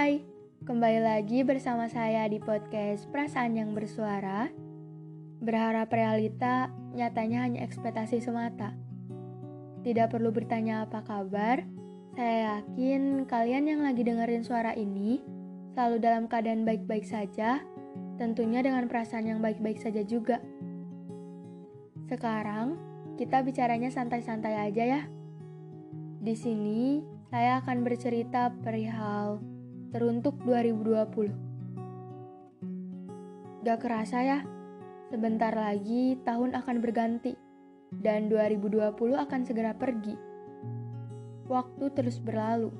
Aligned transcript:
Kembali 0.00 0.96
lagi 0.96 1.44
bersama 1.44 1.84
saya 1.92 2.24
di 2.24 2.40
podcast 2.40 3.04
Perasaan 3.12 3.52
yang 3.52 3.76
Bersuara. 3.76 4.48
Berharap 5.44 5.92
realita 5.92 6.72
nyatanya 6.96 7.44
hanya 7.44 7.60
ekspektasi 7.68 8.24
semata. 8.24 8.72
Tidak 9.84 10.08
perlu 10.08 10.32
bertanya 10.32 10.88
apa 10.88 11.04
kabar. 11.04 11.68
Saya 12.16 12.64
yakin 12.64 13.28
kalian 13.28 13.68
yang 13.68 13.84
lagi 13.84 14.00
dengerin 14.00 14.40
suara 14.40 14.72
ini 14.72 15.20
selalu 15.76 16.00
dalam 16.00 16.32
keadaan 16.32 16.64
baik-baik 16.64 17.04
saja, 17.04 17.60
tentunya 18.16 18.64
dengan 18.64 18.88
perasaan 18.88 19.28
yang 19.28 19.44
baik-baik 19.44 19.84
saja 19.84 20.00
juga. 20.00 20.40
Sekarang 22.08 22.80
kita 23.20 23.44
bicaranya 23.44 23.92
santai-santai 23.92 24.64
aja 24.64 24.84
ya. 24.96 25.02
Di 26.24 26.32
sini 26.32 27.04
saya 27.28 27.60
akan 27.60 27.84
bercerita 27.84 28.48
perihal 28.64 29.59
teruntuk 29.90 30.38
2020. 30.46 31.34
Gak 33.66 33.78
kerasa 33.82 34.22
ya, 34.22 34.38
sebentar 35.10 35.50
lagi 35.50 36.14
tahun 36.22 36.54
akan 36.54 36.76
berganti 36.78 37.34
dan 37.98 38.30
2020 38.30 38.94
akan 39.18 39.40
segera 39.42 39.74
pergi. 39.74 40.14
Waktu 41.50 41.90
terus 41.90 42.22
berlalu. 42.22 42.70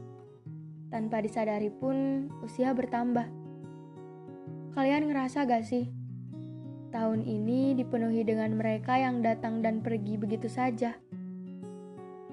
Tanpa 0.90 1.22
disadari 1.22 1.70
pun 1.70 2.26
usia 2.42 2.70
bertambah. 2.74 3.26
Kalian 4.78 5.10
ngerasa 5.10 5.46
gak 5.46 5.66
sih? 5.66 5.90
Tahun 6.90 7.22
ini 7.26 7.74
dipenuhi 7.74 8.22
dengan 8.26 8.54
mereka 8.54 8.98
yang 8.98 9.22
datang 9.22 9.62
dan 9.62 9.82
pergi 9.82 10.14
begitu 10.18 10.46
saja. 10.46 10.94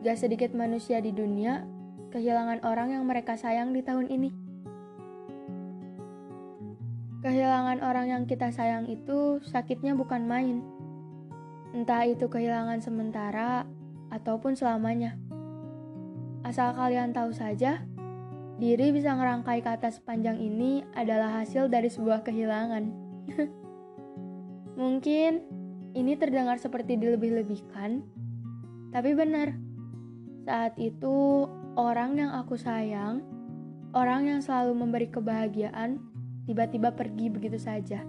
Gak 0.05 0.17
sedikit 0.17 0.53
manusia 0.53 1.01
di 1.01 1.09
dunia 1.13 1.65
kehilangan 2.13 2.61
orang 2.65 2.93
yang 2.93 3.05
mereka 3.05 3.33
sayang 3.37 3.73
di 3.73 3.81
tahun 3.81 4.09
ini. 4.09 4.46
Kehilangan 7.17 7.81
orang 7.81 8.13
yang 8.13 8.23
kita 8.29 8.53
sayang 8.53 8.85
itu 8.85 9.41
sakitnya 9.41 9.97
bukan 9.97 10.29
main. 10.29 10.61
Entah 11.73 12.05
itu 12.05 12.29
kehilangan 12.29 12.77
sementara 12.77 13.65
ataupun 14.13 14.53
selamanya. 14.53 15.17
Asal 16.45 16.77
kalian 16.77 17.17
tahu 17.17 17.33
saja, 17.33 17.81
diri 18.61 18.93
bisa 18.93 19.17
ngerangkai 19.17 19.65
kata 19.65 19.89
sepanjang 19.89 20.37
ini 20.37 20.85
adalah 20.93 21.41
hasil 21.41 21.67
dari 21.73 21.89
sebuah 21.89 22.21
kehilangan. 22.21 22.83
Mungkin 24.81 25.41
ini 25.97 26.13
terdengar 26.21 26.61
seperti 26.61 27.01
dilebih-lebihkan, 27.01 28.05
tapi 28.93 29.17
benar. 29.17 29.57
Saat 30.45 30.77
itu, 30.77 31.49
orang 31.75 32.15
yang 32.15 32.31
aku 32.31 32.55
sayang, 32.55 33.25
orang 33.91 34.29
yang 34.29 34.39
selalu 34.39 34.77
memberi 34.77 35.09
kebahagiaan, 35.09 35.99
tiba-tiba 36.47 36.95
pergi 36.95 37.27
begitu 37.27 37.59
saja. 37.59 37.99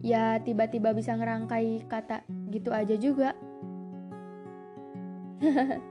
Ya, 0.00 0.38
tiba-tiba 0.38 0.94
bisa 0.94 1.18
ngerangkai 1.18 1.90
kata 1.90 2.22
gitu 2.54 2.70
aja 2.70 2.94
juga. 2.94 3.34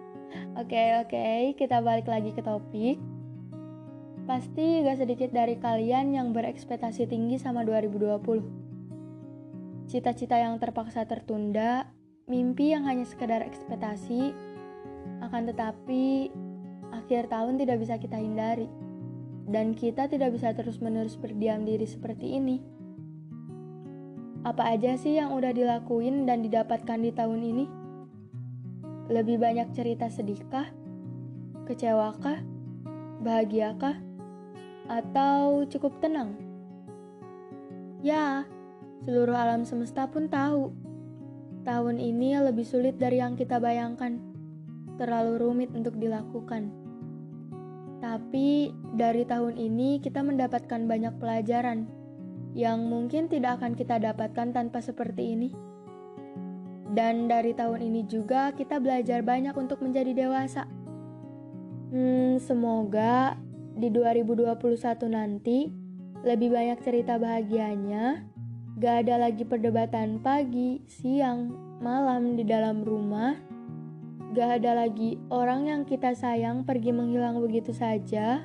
Oke, 0.55 0.99
oke, 0.99 1.55
kita 1.55 1.79
balik 1.79 2.11
lagi 2.11 2.35
ke 2.35 2.43
topik. 2.43 2.99
Pasti 4.25 4.81
gak 4.83 4.99
sedikit 5.03 5.29
dari 5.31 5.55
kalian 5.55 6.11
yang 6.11 6.33
berekspektasi 6.33 7.07
tinggi 7.07 7.39
sama 7.39 7.63
2020. 7.63 9.85
Cita-cita 9.85 10.35
yang 10.35 10.57
terpaksa 10.57 11.05
tertunda, 11.05 11.93
mimpi 12.25 12.73
yang 12.73 12.89
hanya 12.89 13.05
sekedar 13.05 13.45
ekspektasi, 13.45 14.33
akan 15.21 15.53
tetapi 15.53 16.33
akhir 16.89 17.29
tahun 17.29 17.61
tidak 17.61 17.77
bisa 17.79 17.95
kita 18.01 18.17
hindari. 18.17 18.65
Dan 19.45 19.77
kita 19.77 20.09
tidak 20.09 20.33
bisa 20.33 20.51
terus-menerus 20.57 21.17
berdiam 21.21 21.61
diri 21.63 21.85
seperti 21.85 22.37
ini. 22.37 22.57
Apa 24.45 24.73
aja 24.73 24.97
sih 24.97 25.17
yang 25.17 25.33
udah 25.33 25.53
dilakuin 25.53 26.25
dan 26.25 26.41
didapatkan 26.41 27.01
di 27.01 27.13
tahun 27.13 27.41
ini? 27.41 27.65
Lebih 29.09 29.37
banyak 29.37 29.73
cerita 29.73 30.09
sedihkah? 30.09 30.69
Kecewakah? 31.65 32.41
Bahagiakah? 33.21 34.15
atau 34.89 35.65
cukup 35.65 35.97
tenang? 36.01 36.37
Ya, 38.05 38.45
seluruh 39.05 39.33
alam 39.33 39.65
semesta 39.65 40.05
pun 40.05 40.29
tahu. 40.29 40.69
Tahun 41.65 41.97
ini 41.97 42.37
lebih 42.37 42.61
sulit 42.61 43.01
dari 43.01 43.17
yang 43.17 43.33
kita 43.33 43.57
bayangkan. 43.57 44.21
Terlalu 45.01 45.41
rumit 45.41 45.69
untuk 45.73 45.97
dilakukan. 45.97 46.84
Tapi 48.05 48.69
dari 48.93 49.25
tahun 49.25 49.57
ini 49.57 49.97
kita 49.97 50.21
mendapatkan 50.21 50.85
banyak 50.85 51.17
pelajaran 51.17 51.89
yang 52.53 52.85
mungkin 52.85 53.25
tidak 53.25 53.57
akan 53.57 53.73
kita 53.73 53.97
dapatkan 53.97 54.53
tanpa 54.53 54.77
seperti 54.77 55.33
ini. 55.33 55.49
Dan 56.93 57.25
dari 57.25 57.57
tahun 57.57 57.81
ini 57.81 58.05
juga 58.05 58.53
kita 58.53 58.77
belajar 58.77 59.25
banyak 59.25 59.57
untuk 59.57 59.81
menjadi 59.81 60.13
dewasa. 60.13 60.69
Hmm, 61.89 62.37
semoga 62.37 63.41
di 63.73 63.89
2021 63.89 64.53
nanti 65.09 65.73
lebih 66.21 66.53
banyak 66.53 66.79
cerita 66.85 67.17
bahagianya, 67.17 68.21
gak 68.77 69.01
ada 69.01 69.27
lagi 69.27 69.49
perdebatan 69.49 70.21
pagi, 70.21 70.77
siang, 70.85 71.57
malam 71.81 72.37
di 72.37 72.45
dalam 72.45 72.85
rumah, 72.85 73.33
gak 74.35 74.59
ada 74.59 74.83
lagi 74.83 75.15
orang 75.31 75.71
yang 75.71 75.81
kita 75.87 76.11
sayang 76.11 76.67
pergi 76.67 76.91
menghilang 76.91 77.39
begitu 77.39 77.71
saja, 77.71 78.43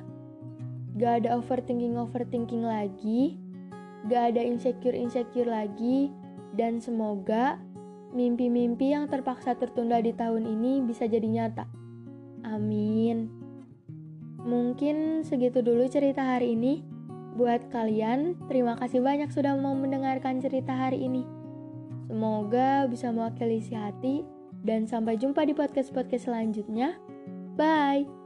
gak 0.95 1.13
ada 1.21 1.35
overthinking-overthinking 1.35 2.63
lagi, 2.63 3.35
gak 4.07 4.31
ada 4.31 4.39
insecure-insecure 4.39 5.51
lagi, 5.51 6.07
dan 6.55 6.79
semoga 6.79 7.59
mimpi-mimpi 8.15 8.95
yang 8.95 9.11
terpaksa 9.11 9.59
tertunda 9.59 9.99
di 9.99 10.15
tahun 10.15 10.47
ini 10.47 10.79
bisa 10.87 11.11
jadi 11.11 11.27
nyata. 11.27 11.67
Amin. 12.47 13.27
Mungkin 14.47 15.27
segitu 15.27 15.59
dulu 15.59 15.91
cerita 15.91 16.23
hari 16.23 16.55
ini. 16.55 16.87
Buat 17.35 17.67
kalian, 17.71 18.35
terima 18.47 18.79
kasih 18.79 18.99
banyak 19.03 19.31
sudah 19.31 19.55
mau 19.59 19.75
mendengarkan 19.75 20.39
cerita 20.39 20.71
hari 20.71 21.03
ini. 21.03 21.23
Semoga 22.07 22.87
bisa 22.91 23.11
mewakili 23.11 23.63
isi 23.63 23.71
hati 23.71 24.40
dan 24.61 24.85
sampai 24.85 25.17
jumpa 25.17 25.45
di 25.45 25.53
podcast-podcast 25.57 26.29
selanjutnya. 26.29 26.97
Bye. 27.57 28.20